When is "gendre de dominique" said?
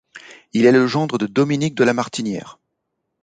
0.87-1.75